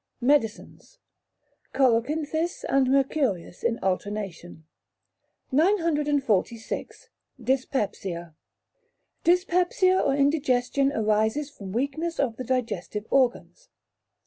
[0.19, 0.97] Medicines.
[1.75, 4.65] Colocynthis and Mercurius in alternation.
[5.51, 7.09] 946.
[7.39, 8.33] Dyspepsia
[9.23, 13.69] Dyspepsia or Indigestion arises from weakness of the digestive organs.